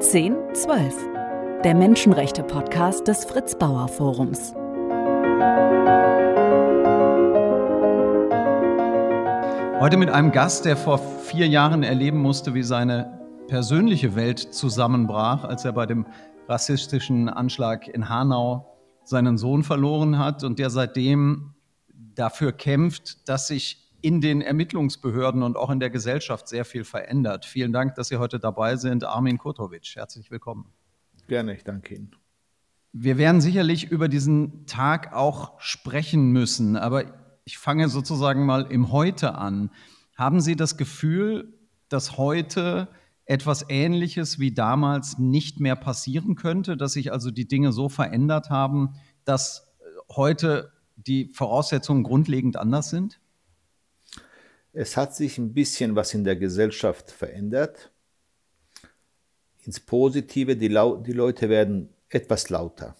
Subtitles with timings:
[0.00, 0.96] Zehn, zwölf.
[1.62, 4.54] Der Menschenrechte-Podcast des Fritz Bauer Forums.
[9.80, 15.44] Heute mit einem Gast, der vor vier Jahren erleben musste, wie seine persönliche Welt zusammenbrach,
[15.44, 16.06] als er bei dem
[16.48, 21.52] rassistischen Anschlag in Hanau seinen Sohn verloren hat und der seitdem
[22.14, 27.44] dafür kämpft, dass sich in den Ermittlungsbehörden und auch in der Gesellschaft sehr viel verändert.
[27.44, 29.04] Vielen Dank, dass Sie heute dabei sind.
[29.04, 30.66] Armin Kotovic, herzlich willkommen.
[31.26, 32.10] Gerne, ich danke Ihnen.
[32.92, 37.04] Wir werden sicherlich über diesen Tag auch sprechen müssen, aber
[37.44, 39.70] ich fange sozusagen mal im Heute an.
[40.16, 41.54] Haben Sie das Gefühl,
[41.88, 42.88] dass heute
[43.24, 48.48] etwas Ähnliches wie damals nicht mehr passieren könnte, dass sich also die Dinge so verändert
[48.48, 48.94] haben,
[49.24, 49.68] dass
[50.10, 53.20] heute die Voraussetzungen grundlegend anders sind?
[54.72, 57.90] Es hat sich ein bisschen was in der Gesellschaft verändert.
[59.64, 62.96] Ins Positive, die, die Leute werden etwas lauter.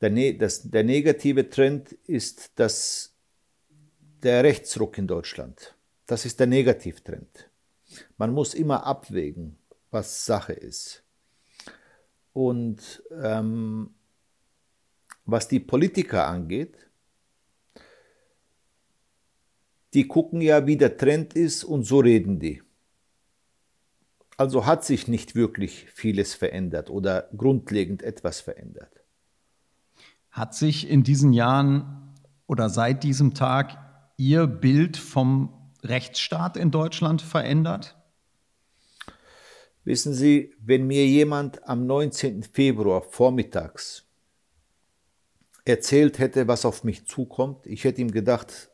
[0.00, 3.14] Der, ne das, der negative Trend ist dass
[4.22, 5.74] der Rechtsruck in Deutschland.
[6.06, 7.50] Das ist der Negativtrend.
[8.16, 9.56] Man muss immer abwägen,
[9.90, 11.02] was Sache ist.
[12.32, 13.94] Und ähm,
[15.26, 16.76] was die Politiker angeht,
[19.94, 22.62] die gucken ja, wie der Trend ist und so reden die.
[24.36, 29.04] Also hat sich nicht wirklich vieles verändert oder grundlegend etwas verändert.
[30.30, 32.12] Hat sich in diesen Jahren
[32.46, 33.78] oder seit diesem Tag
[34.16, 37.96] Ihr Bild vom Rechtsstaat in Deutschland verändert?
[39.84, 42.42] Wissen Sie, wenn mir jemand am 19.
[42.42, 44.06] Februar vormittags
[45.64, 48.70] erzählt hätte, was auf mich zukommt, ich hätte ihm gedacht,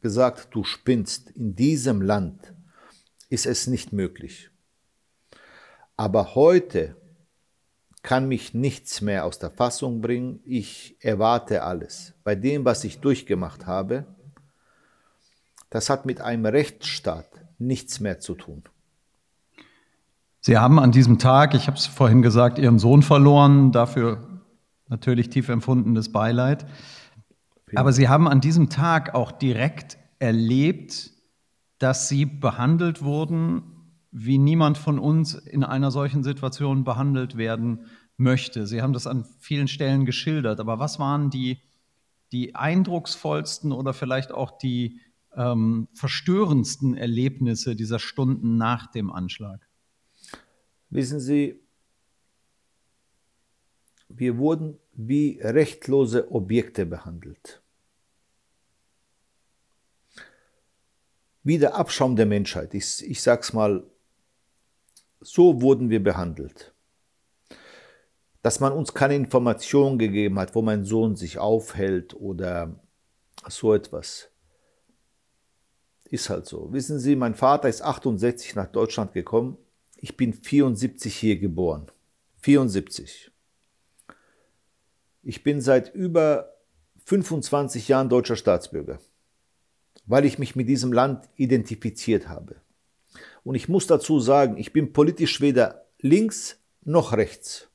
[0.00, 2.54] gesagt, du spinnst, in diesem Land
[3.28, 4.50] ist es nicht möglich.
[5.96, 6.96] Aber heute
[8.02, 10.40] kann mich nichts mehr aus der Fassung bringen.
[10.44, 12.14] Ich erwarte alles.
[12.24, 14.06] Bei dem, was ich durchgemacht habe,
[15.70, 17.28] das hat mit einem Rechtsstaat
[17.58, 18.62] nichts mehr zu tun.
[20.40, 24.40] Sie haben an diesem Tag, ich habe es vorhin gesagt, Ihren Sohn verloren, dafür
[24.88, 26.64] natürlich tief empfundenes Beileid.
[27.74, 31.10] Aber Sie haben an diesem Tag auch direkt erlebt,
[31.78, 33.62] dass Sie behandelt wurden,
[34.10, 37.86] wie niemand von uns in einer solchen Situation behandelt werden
[38.16, 38.66] möchte.
[38.66, 41.58] Sie haben das an vielen Stellen geschildert, aber was waren die,
[42.32, 45.00] die eindrucksvollsten oder vielleicht auch die
[45.34, 49.68] ähm, verstörendsten Erlebnisse dieser Stunden nach dem Anschlag?
[50.90, 51.60] Wissen Sie,
[54.08, 57.62] wir wurden wie rechtlose Objekte behandelt.
[61.44, 62.74] Wie der Abschaum der Menschheit.
[62.74, 63.84] Ich, ich sag's mal
[65.20, 66.72] so wurden wir behandelt.
[68.42, 72.80] Dass man uns keine Information gegeben hat, wo mein Sohn sich aufhält oder
[73.48, 74.30] so etwas.
[76.04, 76.72] Ist halt so.
[76.72, 79.58] Wissen Sie, mein Vater ist 68 nach Deutschland gekommen.
[79.96, 81.90] Ich bin 74 hier geboren.
[82.42, 83.30] 74.
[85.28, 86.54] Ich bin seit über
[87.04, 88.98] 25 Jahren deutscher Staatsbürger,
[90.06, 92.56] weil ich mich mit diesem Land identifiziert habe.
[93.44, 97.68] Und ich muss dazu sagen, ich bin politisch weder links noch rechts.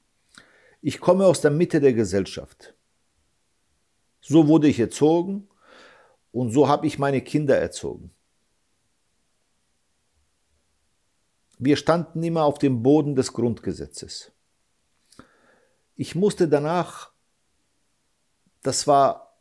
[0.82, 2.74] Ich komme aus der Mitte der Gesellschaft.
[4.20, 5.48] So wurde ich erzogen
[6.32, 8.10] und so habe ich meine Kinder erzogen.
[11.60, 14.32] Wir standen immer auf dem Boden des Grundgesetzes.
[15.96, 17.13] Ich musste danach,
[18.64, 19.38] das war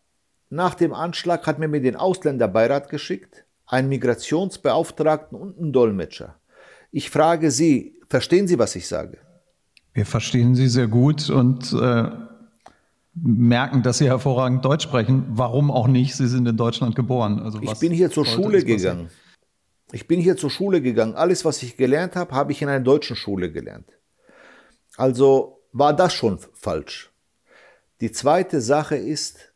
[0.50, 6.36] nach dem Anschlag, hat mir mir den Ausländerbeirat geschickt einen Migrationsbeauftragten und einen Dolmetscher.
[6.90, 9.18] Ich frage Sie, verstehen Sie, was ich sage?
[9.94, 12.10] Wir verstehen Sie sehr gut und äh,
[13.14, 15.24] merken, dass Sie hervorragend Deutsch sprechen.
[15.28, 16.14] Warum auch nicht?
[16.14, 17.40] Sie sind in Deutschland geboren.
[17.40, 19.08] Also ich bin hier zur Schule gegangen.
[19.90, 21.14] Ich bin hier zur Schule gegangen.
[21.14, 23.88] Alles, was ich gelernt habe, habe ich in einer deutschen Schule gelernt.
[24.96, 27.11] Also war das schon falsch.
[28.02, 29.52] Die zweite Sache ist,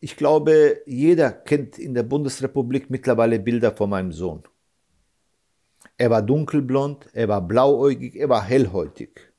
[0.00, 4.42] ich glaube, jeder kennt in der Bundesrepublik mittlerweile Bilder von meinem Sohn.
[5.98, 9.30] Er war dunkelblond, er war blauäugig, er war hellhäutig.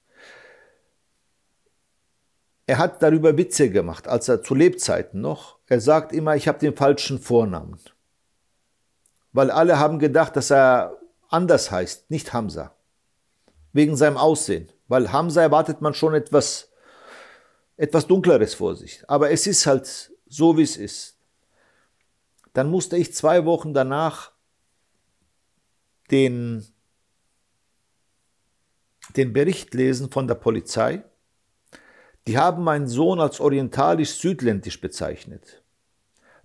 [2.68, 5.57] Er hat darüber Witze gemacht, als er zu Lebzeiten noch.
[5.65, 7.80] Er sagt immer, ich habe den falschen Vornamen.
[9.33, 10.95] Weil alle haben gedacht, dass er
[11.30, 12.75] anders heißt, nicht Hamza.
[13.74, 14.69] Wegen seinem Aussehen.
[14.88, 16.69] Weil Hamza erwartet man schon etwas,
[17.77, 19.04] etwas Dunkleres vor sich.
[19.07, 21.18] Aber es ist halt so wie es ist.
[22.54, 24.31] Dann musste ich zwei Wochen danach
[26.12, 26.66] den,
[29.16, 31.04] den Bericht lesen von der Polizei.
[32.27, 35.63] Die haben meinen Sohn als orientalisch-südländisch bezeichnet.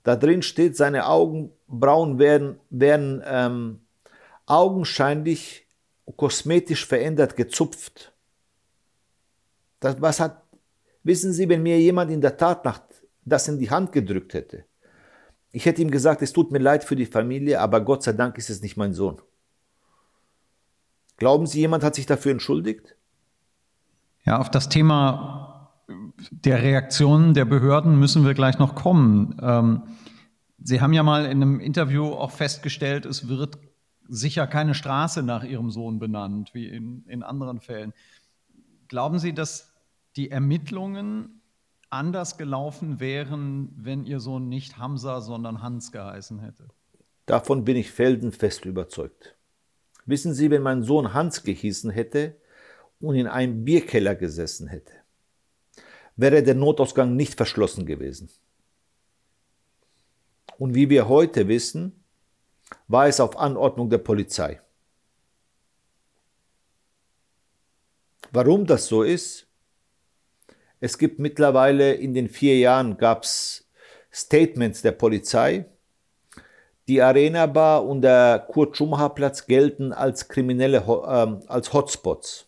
[0.03, 3.81] Da drin steht, seine Augenbrauen werden, werden ähm,
[4.47, 5.67] augenscheinlich
[6.17, 8.12] kosmetisch verändert, gezupft.
[9.79, 10.39] Das, was hat,
[11.02, 12.81] wissen Sie, wenn mir jemand in der Tat nach,
[13.25, 14.64] das in die Hand gedrückt hätte,
[15.52, 18.38] ich hätte ihm gesagt, es tut mir leid für die Familie, aber Gott sei Dank
[18.38, 19.20] ist es nicht mein Sohn.
[21.17, 22.97] Glauben Sie, jemand hat sich dafür entschuldigt?
[24.25, 25.73] Ja, auf das Thema
[26.31, 29.37] der Reaktionen der Behörden müssen wir gleich noch kommen.
[29.43, 29.82] Ähm,
[30.62, 33.58] Sie haben ja mal in einem Interview auch festgestellt, es wird
[34.08, 37.93] sicher keine Straße nach Ihrem Sohn benannt, wie in, in anderen Fällen.
[38.88, 39.69] Glauben Sie, dass
[40.17, 41.43] die Ermittlungen
[41.89, 46.69] anders gelaufen wären, wenn Ihr Sohn nicht Hamza, sondern Hans geheißen hätte?
[47.27, 49.37] Davon bin ich feldenfest überzeugt.
[50.07, 52.37] Wissen Sie, wenn mein Sohn Hans gehießen hätte
[53.01, 54.93] und in einem Bierkeller gesessen hätte,
[56.17, 58.31] wäre der Notausgang nicht verschlossen gewesen.
[60.59, 62.05] Und wie wir heute wissen,
[62.89, 64.61] war es auf Anordnung der Polizei.
[68.33, 69.47] Warum das so ist?
[70.81, 73.69] Es gibt mittlerweile in den vier Jahren gab es
[74.12, 75.67] Statements der Polizei.
[76.88, 82.47] Die Arena Bar und der Kurt Schumacher Platz gelten als kriminelle äh, als Hotspots.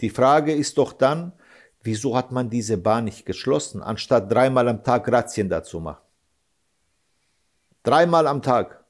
[0.00, 1.32] Die Frage ist doch dann,
[1.82, 6.02] wieso hat man diese Bar nicht geschlossen, anstatt dreimal am Tag Razzien dazu machen?
[7.82, 8.84] Dreimal am Tag.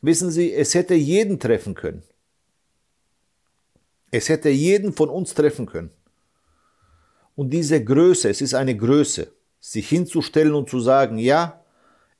[0.00, 2.02] Wissen Sie, es hätte jeden treffen können.
[4.10, 5.90] Es hätte jeden von uns treffen können.
[7.36, 11.62] Und diese Größe, es ist eine Größe, sich hinzustellen und zu sagen, ja,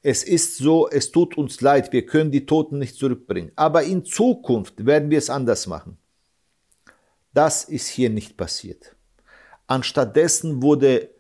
[0.03, 3.51] es ist so, es tut uns leid, wir können die Toten nicht zurückbringen.
[3.57, 5.99] Aber in Zukunft werden wir es anders machen.
[7.33, 8.95] Das ist hier nicht passiert.
[9.67, 11.11] Anstattdessen wurde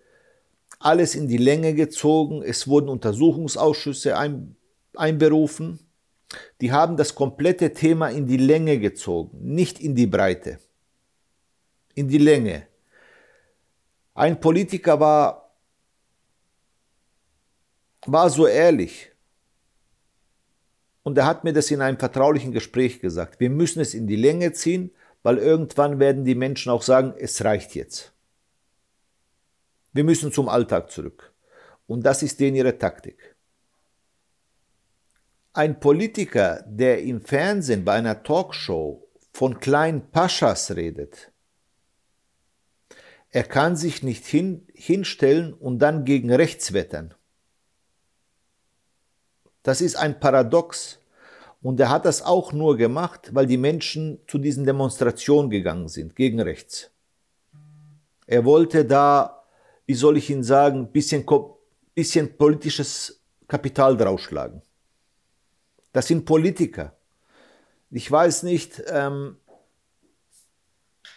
[0.78, 4.56] alles in die Länge gezogen, es wurden Untersuchungsausschüsse ein,
[4.94, 5.80] einberufen,
[6.60, 10.58] die haben das komplette Thema in die Länge gezogen, nicht in die Breite,
[11.94, 12.66] in die Länge.
[14.16, 15.54] Ein Politiker war,
[18.06, 19.12] war so ehrlich
[21.02, 23.40] und er hat mir das in einem vertraulichen Gespräch gesagt.
[23.40, 24.90] Wir müssen es in die Länge ziehen,
[25.22, 28.12] weil irgendwann werden die Menschen auch sagen, es reicht jetzt.
[29.92, 31.34] Wir müssen zum Alltag zurück.
[31.86, 33.36] Und das ist denen ihre Taktik.
[35.52, 41.32] Ein Politiker, der im Fernsehen bei einer Talkshow von kleinen Paschas redet,
[43.36, 47.12] er kann sich nicht hin, hinstellen und dann gegen rechts wettern.
[49.62, 51.00] Das ist ein Paradox.
[51.60, 56.16] Und er hat das auch nur gemacht, weil die Menschen zu diesen Demonstrationen gegangen sind,
[56.16, 56.90] gegen rechts.
[58.26, 59.44] Er wollte da,
[59.84, 61.26] wie soll ich Ihnen sagen, bisschen,
[61.94, 64.62] bisschen politisches Kapital draufschlagen.
[65.92, 66.96] Das sind Politiker.
[67.90, 69.36] Ich weiß nicht, ähm,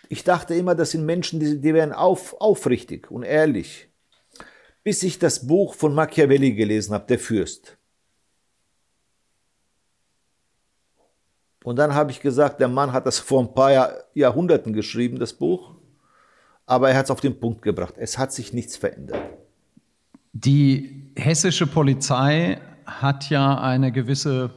[0.09, 3.87] ich dachte immer, das sind Menschen, die, die wären auf, aufrichtig und ehrlich.
[4.83, 7.77] Bis ich das Buch von Machiavelli gelesen habe, Der Fürst.
[11.63, 15.19] Und dann habe ich gesagt, der Mann hat das vor ein paar Jahr, Jahrhunderten geschrieben,
[15.19, 15.75] das Buch,
[16.65, 17.93] aber er hat es auf den Punkt gebracht.
[17.97, 19.21] Es hat sich nichts verändert.
[20.33, 24.49] Die hessische Polizei hat ja eine gewisse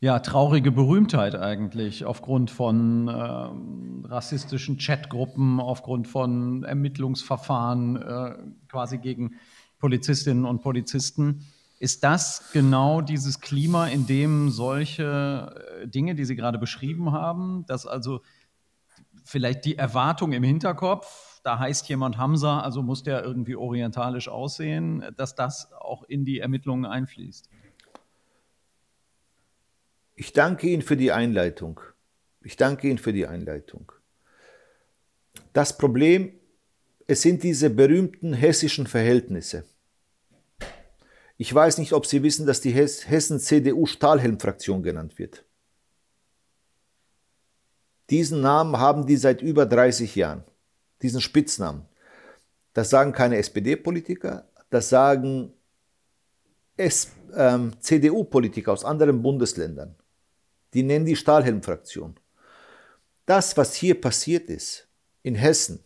[0.00, 8.36] ja, traurige Berühmtheit eigentlich aufgrund von äh, rassistischen Chatgruppen, aufgrund von Ermittlungsverfahren äh,
[8.68, 9.34] quasi gegen
[9.78, 11.44] Polizistinnen und Polizisten.
[11.80, 17.64] Ist das genau dieses Klima, in dem solche äh, Dinge, die Sie gerade beschrieben haben,
[17.66, 18.20] dass also
[19.24, 25.04] vielleicht die Erwartung im Hinterkopf, da heißt jemand Hamza, also muss der irgendwie orientalisch aussehen,
[25.16, 27.48] dass das auch in die Ermittlungen einfließt?
[30.20, 31.80] Ich danke Ihnen für die Einleitung.
[32.42, 33.92] Ich danke Ihnen für die Einleitung.
[35.52, 36.32] Das Problem,
[37.06, 39.62] es sind diese berühmten hessischen Verhältnisse.
[41.36, 45.44] Ich weiß nicht, ob Sie wissen, dass die Hessen CDU Stahlhelm-Fraktion genannt wird.
[48.10, 50.42] Diesen Namen haben die seit über 30 Jahren.
[51.00, 51.86] Diesen Spitznamen.
[52.72, 55.52] Das sagen keine SPD-Politiker, das sagen
[56.76, 59.94] ähm, CDU-Politiker aus anderen Bundesländern.
[60.74, 62.18] Die nennen die Stahlhelm-Fraktion.
[63.26, 64.88] Das, was hier passiert ist,
[65.22, 65.80] in Hessen,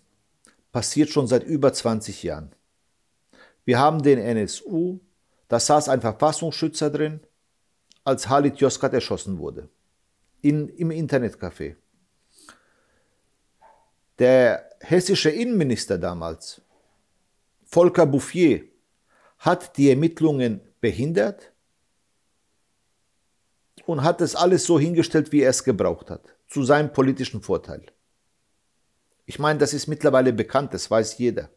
[0.70, 2.54] passiert schon seit über 20 Jahren.
[3.64, 5.00] Wir haben den NSU,
[5.48, 7.20] da saß ein Verfassungsschützer drin,
[8.04, 9.68] als Halit Yozgat erschossen wurde.
[10.40, 11.76] In, Im Internetcafé.
[14.18, 16.60] Der hessische Innenminister damals,
[17.64, 18.64] Volker Bouffier,
[19.38, 21.51] hat die Ermittlungen behindert
[23.86, 27.84] und hat es alles so hingestellt, wie er es gebraucht hat, zu seinem politischen Vorteil.
[29.26, 31.50] Ich meine, das ist mittlerweile bekannt, das weiß jeder.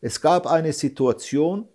[0.00, 1.68] Es gab eine Situation,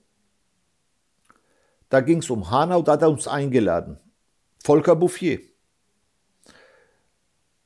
[1.89, 3.99] da ging es um Hanau, da hat er uns eingeladen.
[4.63, 5.39] Volker Bouffier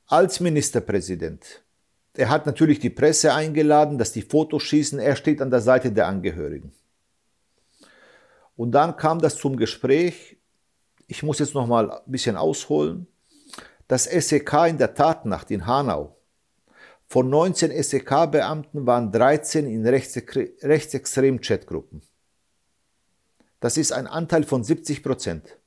[0.07, 1.63] als Ministerpräsident.
[2.13, 4.97] Er hat natürlich die Presse eingeladen, dass die Fotos schießen.
[4.99, 6.73] Er steht an der Seite der Angehörigen.
[8.55, 10.36] Und dann kam das zum Gespräch.
[11.07, 13.07] Ich muss jetzt noch mal ein bisschen ausholen.
[13.87, 16.17] Das SEK in der Tatnacht in Hanau.
[17.07, 22.01] Von 19 SEK-Beamten waren 13 in rechtsextremen Chatgruppen.
[23.61, 25.57] Das ist ein Anteil von 70 Prozent.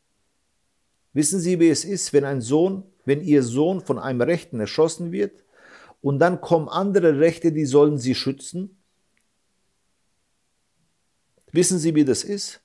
[1.14, 5.12] Wissen Sie, wie es ist, wenn ein Sohn, wenn Ihr Sohn von einem Rechten erschossen
[5.12, 5.42] wird
[6.02, 8.76] und dann kommen andere Rechte, die sollen Sie schützen?
[11.52, 12.60] Wissen Sie, wie das ist?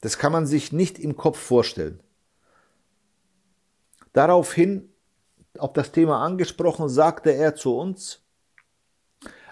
[0.00, 2.00] Das kann man sich nicht im Kopf vorstellen.
[4.12, 4.88] Daraufhin,
[5.58, 8.22] auf das Thema angesprochen, sagte er zu uns,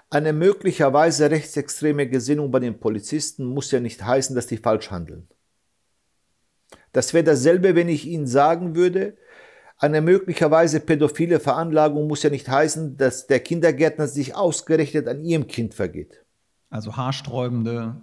[0.08, 5.28] eine möglicherweise rechtsextreme Gesinnung bei den Polizisten muss ja nicht heißen, dass die falsch handeln.
[6.92, 9.16] Das wäre dasselbe, wenn ich Ihnen sagen würde,
[9.78, 15.48] eine möglicherweise pädophile Veranlagung muss ja nicht heißen, dass der Kindergärtner sich ausgerechnet an Ihrem
[15.48, 16.24] Kind vergeht.
[16.70, 18.00] Also haarsträubende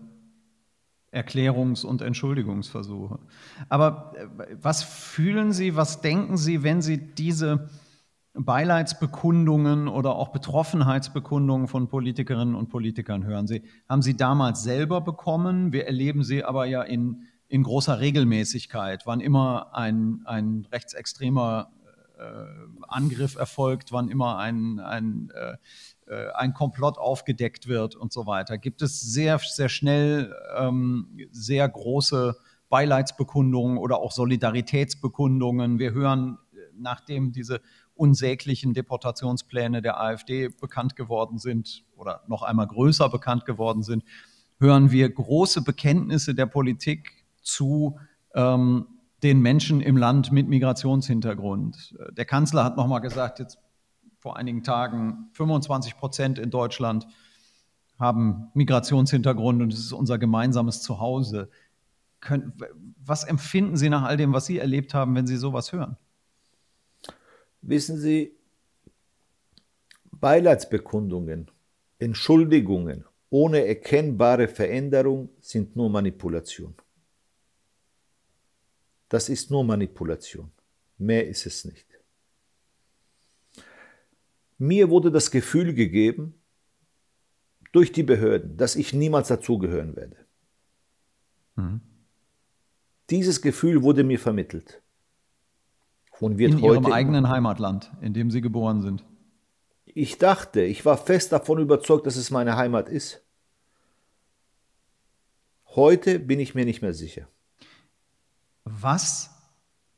[1.13, 3.19] Erklärungs- und Entschuldigungsversuche.
[3.69, 7.69] Aber äh, was fühlen Sie, was denken Sie, wenn Sie diese
[8.33, 13.45] Beileidsbekundungen oder auch Betroffenheitsbekundungen von Politikerinnen und Politikern hören.
[13.45, 15.71] Sie haben sie damals selber bekommen.
[15.71, 21.71] Wir erleben sie aber ja in, in großer Regelmäßigkeit, wann immer ein, ein rechtsextremer
[22.87, 25.55] Angriff erfolgt, wann immer ein, ein, äh,
[26.11, 28.57] äh ein Komplott aufgedeckt wird und so weiter.
[28.57, 32.35] Gibt es sehr, sehr schnell ähm, sehr große
[32.69, 35.77] Beileidsbekundungen oder auch Solidaritätsbekundungen.
[35.79, 37.61] Wir hören, äh, nachdem diese
[37.95, 44.03] unsäglichen Deportationspläne der AfD bekannt geworden sind oder noch einmal größer bekannt geworden sind,
[44.59, 47.11] hören wir große Bekenntnisse der Politik
[47.41, 47.99] zu
[48.33, 48.87] ähm,
[49.23, 51.95] den Menschen im Land mit Migrationshintergrund.
[52.11, 53.57] Der Kanzler hat nochmal gesagt, jetzt
[54.19, 57.07] vor einigen Tagen, 25 Prozent in Deutschland
[57.99, 61.49] haben Migrationshintergrund und es ist unser gemeinsames Zuhause.
[63.05, 65.97] was empfinden Sie nach all dem, was Sie erlebt haben, wenn Sie sowas hören?
[67.61, 68.33] Wissen Sie,
[70.11, 71.49] Beileidsbekundungen,
[71.99, 76.75] Entschuldigungen ohne erkennbare Veränderung sind nur Manipulation.
[79.13, 80.49] Das ist nur Manipulation.
[80.97, 81.85] Mehr ist es nicht.
[84.57, 86.33] Mir wurde das Gefühl gegeben,
[87.73, 90.17] durch die Behörden, dass ich niemals dazugehören werde.
[91.57, 91.81] Mhm.
[93.11, 94.81] Dieses Gefühl wurde mir vermittelt
[96.19, 99.05] und wird in heute Ihrem eigenen Heimatland, in dem Sie geboren sind.
[99.85, 103.23] Ich dachte, ich war fest davon überzeugt, dass es meine Heimat ist.
[105.67, 107.27] Heute bin ich mir nicht mehr sicher.
[108.65, 109.29] Was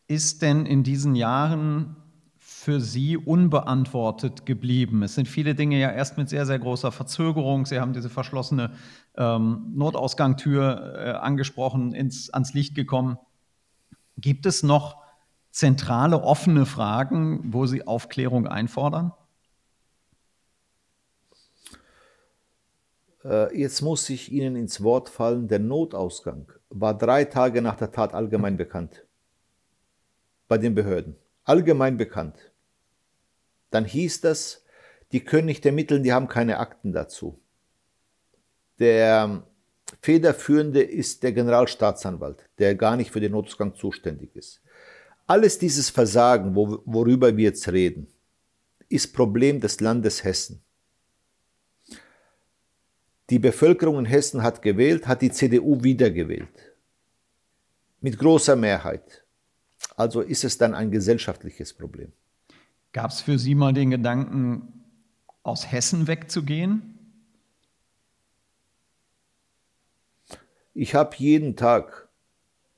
[0.07, 1.95] ist denn in diesen Jahren
[2.38, 5.03] für Sie unbeantwortet geblieben?
[5.03, 7.65] Es sind viele Dinge ja erst mit sehr, sehr großer Verzögerung.
[7.65, 8.72] Sie haben diese verschlossene
[9.15, 13.17] ähm, Notausgangtür äh, angesprochen, ins, ans Licht gekommen.
[14.17, 14.98] Gibt es noch
[15.51, 19.13] zentrale offene Fragen, wo Sie Aufklärung einfordern?
[23.53, 28.13] Jetzt muss ich Ihnen ins Wort fallen, der Notausgang war drei Tage nach der Tat
[28.13, 29.05] allgemein bekannt.
[30.48, 31.15] Bei den Behörden.
[31.44, 32.51] Allgemein bekannt.
[33.72, 34.63] Dann hieß das,
[35.12, 37.39] die können nicht ermitteln, die haben keine Akten dazu.
[38.79, 39.44] Der
[40.01, 44.62] Federführende ist der Generalstaatsanwalt, der gar nicht für den Notausgang zuständig ist.
[45.27, 48.08] Alles dieses Versagen, wo, worüber wir jetzt reden,
[48.89, 50.62] ist Problem des Landes Hessen.
[53.29, 56.74] Die Bevölkerung in Hessen hat gewählt, hat die CDU wiedergewählt.
[58.01, 59.24] Mit großer Mehrheit.
[59.96, 62.12] Also ist es dann ein gesellschaftliches Problem.
[62.94, 64.84] Gab es für Sie mal den Gedanken,
[65.44, 66.98] aus Hessen wegzugehen?
[70.74, 72.10] Ich habe jeden Tag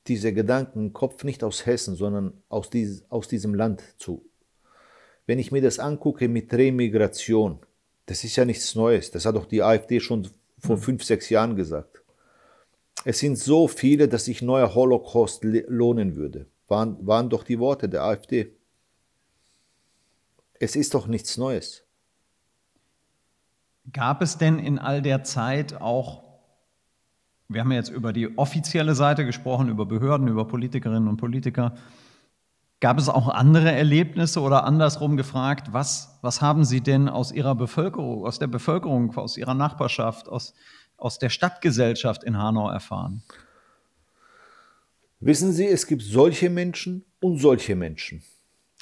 [0.07, 4.23] diese Gedanken im Kopf nicht aus Hessen, sondern aus, dies, aus diesem Land zu.
[5.25, 7.59] Wenn ich mir das angucke mit Remigration,
[8.07, 9.11] das ist ja nichts Neues.
[9.11, 10.27] Das hat doch die AfD schon
[10.59, 10.81] vor mhm.
[10.81, 12.01] fünf, sechs Jahren gesagt.
[13.05, 16.47] Es sind so viele, dass sich neuer Holocaust lohnen würde.
[16.67, 18.53] waren, waren doch die Worte der AfD.
[20.59, 21.83] Es ist doch nichts Neues.
[23.93, 26.23] Gab es denn in all der Zeit auch,
[27.47, 31.75] wir haben ja jetzt über die offizielle Seite gesprochen, über Behörden, über Politikerinnen und Politiker,
[32.79, 37.55] gab es auch andere Erlebnisse oder andersrum gefragt, was, was haben Sie denn aus Ihrer
[37.55, 40.53] Bevölkerung, aus der Bevölkerung, aus Ihrer Nachbarschaft, aus,
[40.97, 43.23] aus der Stadtgesellschaft in Hanau erfahren?
[45.19, 48.21] Wissen Sie, es gibt solche Menschen und solche Menschen.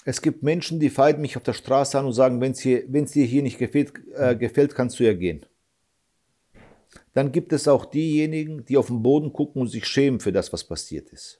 [0.04, 3.26] Es gibt Menschen, die feiern mich auf der Straße an und sagen, wenn es dir
[3.26, 5.46] hier nicht gefällt, äh, gefällt, kannst du ja gehen.
[7.14, 10.52] Dann gibt es auch diejenigen, die auf den Boden gucken und sich schämen für das,
[10.52, 11.40] was passiert ist.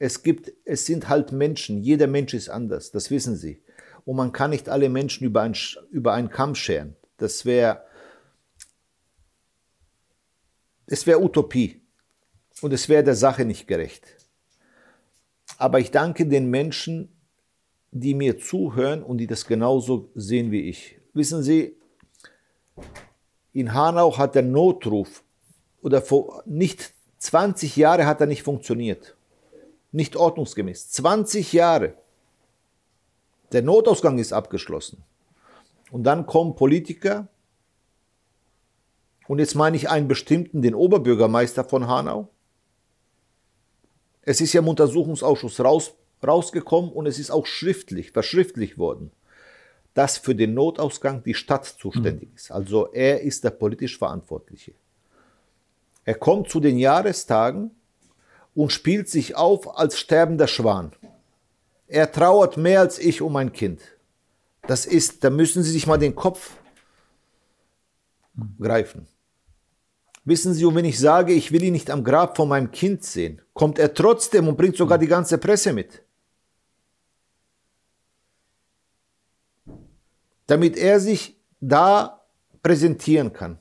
[0.00, 1.82] Es gibt, es sind halt Menschen.
[1.82, 2.90] Jeder Mensch ist anders.
[2.90, 3.62] Das wissen Sie.
[4.06, 5.54] Und man kann nicht alle Menschen über, ein,
[5.90, 6.96] über einen Kamm scheren.
[7.18, 7.84] Das wäre,
[10.86, 11.82] es wäre Utopie.
[12.62, 14.16] Und es wäre der Sache nicht gerecht.
[15.58, 17.14] Aber ich danke den Menschen,
[17.90, 20.98] die mir zuhören und die das genauso sehen wie ich.
[21.12, 21.76] Wissen Sie,
[23.52, 25.22] in Hanau hat der Notruf
[25.82, 29.14] oder vor nicht 20 Jahre hat er nicht funktioniert.
[29.92, 30.90] Nicht ordnungsgemäß.
[30.90, 31.94] 20 Jahre.
[33.52, 35.02] Der Notausgang ist abgeschlossen.
[35.90, 37.28] Und dann kommen Politiker,
[39.26, 42.28] und jetzt meine ich einen bestimmten, den Oberbürgermeister von Hanau.
[44.22, 45.94] Es ist ja im Untersuchungsausschuss raus
[46.26, 49.10] rausgekommen und es ist auch schriftlich, verschriftlich worden,
[49.94, 52.36] dass für den Notausgang die Stadt zuständig mhm.
[52.36, 52.50] ist.
[52.50, 54.72] Also er ist der politisch Verantwortliche.
[56.04, 57.70] Er kommt zu den Jahrestagen
[58.60, 60.92] und spielt sich auf als sterbender Schwan.
[61.88, 63.80] Er trauert mehr als ich um mein Kind.
[64.66, 66.52] Das ist, da müssen Sie sich mal den Kopf
[68.60, 69.06] greifen.
[70.24, 73.02] Wissen Sie, und wenn ich sage, ich will ihn nicht am Grab von meinem Kind
[73.02, 76.02] sehen, kommt er trotzdem und bringt sogar die ganze Presse mit.
[80.50, 82.22] damit er sich da
[82.60, 83.58] präsentieren kann.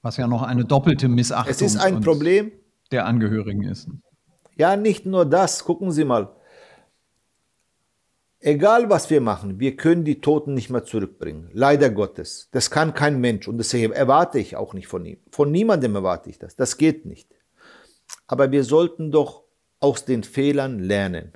[0.00, 2.52] Was ja noch eine doppelte Missachtung es ist ein Problem
[2.92, 3.88] der Angehörigen ist.
[4.60, 5.64] Ja, nicht nur das.
[5.64, 6.36] Gucken Sie mal.
[8.40, 11.48] Egal was wir machen, wir können die Toten nicht mehr zurückbringen.
[11.54, 12.50] Leider Gottes.
[12.52, 15.16] Das kann kein Mensch und das erwarte ich auch nicht von ihm.
[15.30, 16.56] Von niemandem erwarte ich das.
[16.56, 17.34] Das geht nicht.
[18.26, 19.44] Aber wir sollten doch
[19.78, 21.32] aus den Fehlern lernen.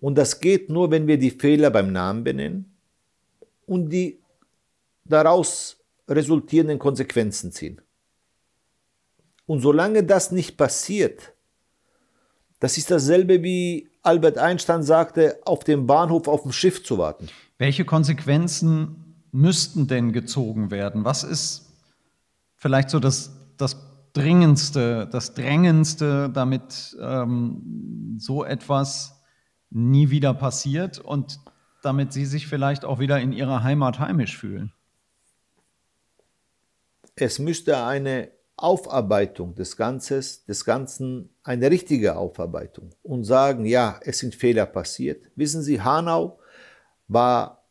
[0.00, 2.76] Und das geht nur, wenn wir die Fehler beim Namen benennen
[3.66, 4.20] und die
[5.04, 7.80] daraus resultierenden Konsequenzen ziehen.
[9.46, 11.32] Und solange das nicht passiert,
[12.62, 17.28] das ist dasselbe wie Albert Einstein sagte, auf dem Bahnhof auf dem Schiff zu warten.
[17.58, 21.04] Welche Konsequenzen müssten denn gezogen werden?
[21.04, 21.72] Was ist
[22.54, 23.78] vielleicht so das, das
[24.12, 29.20] Dringendste, das Drängendste, damit ähm, so etwas
[29.70, 31.40] nie wieder passiert und
[31.82, 34.72] damit Sie sich vielleicht auch wieder in Ihrer Heimat heimisch fühlen?
[37.16, 38.30] Es müsste eine
[38.62, 45.26] Aufarbeitung des, Ganzes, des Ganzen, eine richtige Aufarbeitung und sagen, ja, es sind Fehler passiert.
[45.34, 46.38] Wissen Sie, Hanau
[47.08, 47.64] war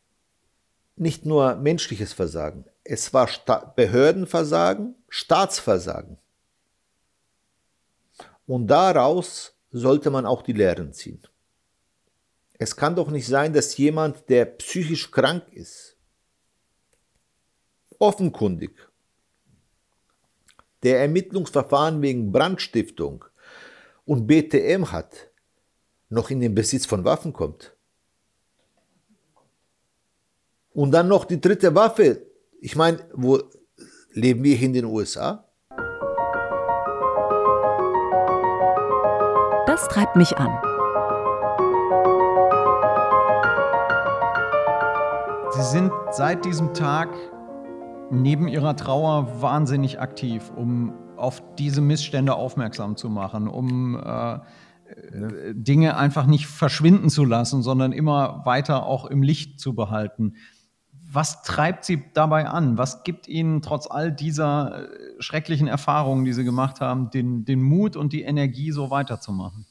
[0.95, 6.17] nicht nur menschliches Versagen, es war Sta Behördenversagen, Staatsversagen.
[8.45, 11.21] Und daraus sollte man auch die Lehren ziehen.
[12.59, 15.97] Es kann doch nicht sein, dass jemand, der psychisch krank ist,
[17.97, 18.90] offenkundig,
[20.83, 23.25] der Ermittlungsverfahren wegen Brandstiftung
[24.05, 25.29] und BTM hat,
[26.09, 27.75] noch in den Besitz von Waffen kommt.
[30.73, 32.25] Und dann noch die dritte Waffe.
[32.59, 33.39] Ich meine, wo
[34.11, 35.45] leben wir hier in den USA?
[39.67, 40.51] Das treibt mich an.
[45.53, 47.09] Sie sind seit diesem Tag
[48.11, 54.39] neben Ihrer Trauer wahnsinnig aktiv, um auf diese Missstände aufmerksam zu machen, um äh,
[55.53, 60.35] Dinge einfach nicht verschwinden zu lassen, sondern immer weiter auch im Licht zu behalten.
[61.13, 62.77] Was treibt Sie dabei an?
[62.77, 67.61] Was gibt Ihnen trotz all dieser äh, schrecklichen Erfahrungen, die Sie gemacht haben, den, den
[67.61, 69.65] Mut und die Energie, so weiterzumachen?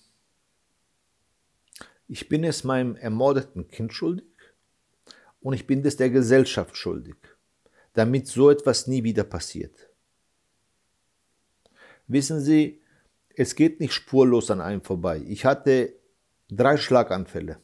[2.09, 4.27] Ich bin es meinem ermordeten Kind schuldig
[5.41, 7.17] und ich bin es der Gesellschaft schuldig,
[7.95, 9.91] damit so etwas nie wieder passiert.
[12.07, 12.81] Wissen Sie,
[13.37, 15.23] es geht nicht spurlos an einem vorbei.
[15.27, 15.95] Ich hatte
[16.49, 17.61] drei Schlaganfälle,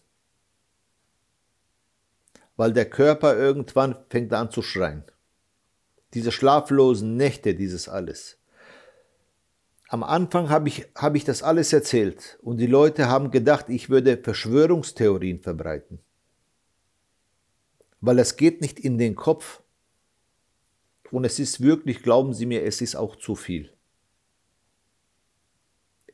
[2.56, 5.04] weil der Körper irgendwann fängt an zu schreien.
[6.14, 8.38] Diese schlaflosen Nächte, dieses alles.
[9.88, 13.88] am Anfang habe ich, hab ich das alles erzählt und die Leute haben gedacht, ich
[13.90, 16.00] würde Verschwörungstheorien verbreiten.
[18.00, 19.62] Weil es geht nicht in den Kopf.
[21.10, 23.72] Und es ist wirklich, glauben Sie mir, es ist auch zu viel.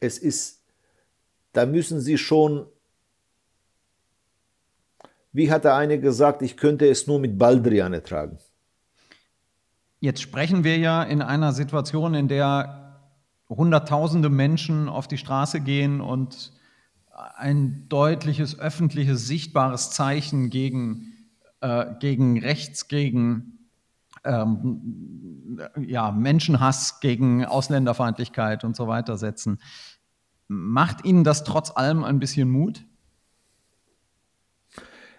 [0.01, 0.63] Es ist,
[1.53, 2.67] da müssen Sie schon,
[5.33, 8.39] wie hat der eine gesagt, ich könnte es nur mit Baldrian ertragen.
[10.01, 13.01] Jetzt sprechen wir ja in einer Situation, in der
[13.49, 16.53] Hunderttausende Menschen auf die Straße gehen und
[17.37, 21.13] ein deutliches, öffentliches, sichtbares Zeichen gegen,
[21.61, 23.62] äh, gegen Rechts, gegen
[24.25, 29.61] ähm, ja, Menschenhass, gegen Ausländerfeindlichkeit und so weiter setzen.
[30.49, 32.85] Macht Ihnen das trotz allem ein bisschen Mut?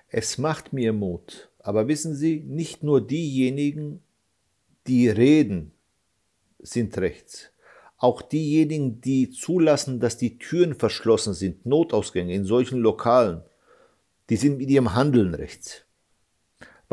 [0.08, 1.50] Es macht mir Mut.
[1.60, 4.04] Aber wissen Sie, nicht nur diejenigen,
[4.86, 5.72] die reden,
[6.60, 7.54] sind rechts
[8.04, 13.44] auch diejenigen, die zulassen, dass die Türen verschlossen sind, Notausgänge in solchen Lokalen,
[14.30, 15.86] die sind mit ihrem Handeln rechts.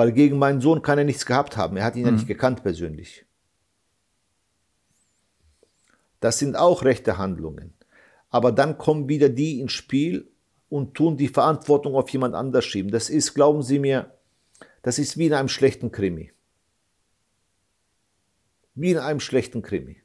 [0.01, 2.07] Weil gegen meinen Sohn kann er nichts gehabt haben, er hat ihn mhm.
[2.07, 3.27] ja nicht gekannt persönlich.
[6.21, 7.75] Das sind auch rechte Handlungen.
[8.31, 10.31] Aber dann kommen wieder die ins Spiel
[10.71, 12.91] und tun die Verantwortung auf jemand anders schieben.
[12.91, 14.11] Das ist, glauben Sie mir,
[14.81, 16.33] das ist wie in einem schlechten Krimi.
[18.75, 20.01] Wie in einem schlechten Krimi.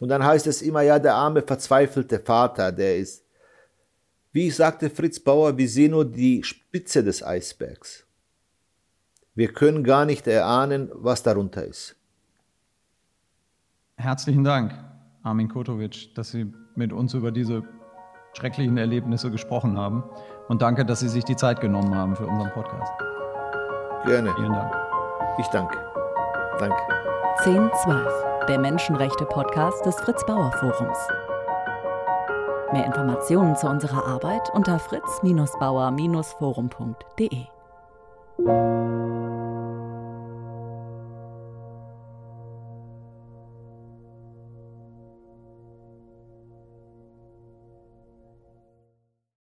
[0.00, 3.24] Und dann heißt es immer, ja, der arme, verzweifelte Vater, der ist.
[4.32, 8.04] Wie sagte Fritz Bauer, wir sehen nur die Spitze des Eisbergs.
[9.38, 11.94] Wir können gar nicht erahnen, was darunter ist.
[13.96, 14.74] Herzlichen Dank,
[15.22, 17.62] Armin Kotovic, dass Sie mit uns über diese
[18.32, 20.02] schrecklichen Erlebnisse gesprochen haben.
[20.48, 22.90] Und danke, dass Sie sich die Zeit genommen haben für unseren Podcast.
[24.06, 24.34] Gerne.
[24.34, 24.74] Vielen Dank.
[25.38, 25.78] Ich danke.
[26.58, 26.82] Danke.
[27.44, 28.12] 1012
[28.48, 30.98] der Menschenrechte-Podcast des Fritz Bauer Forums.
[32.72, 37.57] Mehr Informationen zu unserer Arbeit unter fritz-bauer-forum.de.
[38.38, 39.47] Música